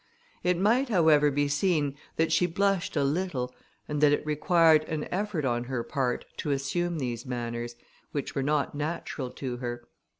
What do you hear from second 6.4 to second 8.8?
assume these manners, which were not